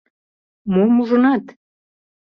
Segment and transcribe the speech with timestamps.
[0.73, 1.45] Мом ужынат?